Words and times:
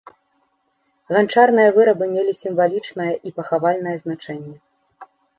Ганчарныя 1.15 1.73
вырабы 1.75 2.05
мелі 2.13 2.33
сімвалічнае 2.43 3.11
і 3.27 3.33
пахавальнае 3.41 3.93
значэнне. 4.05 4.55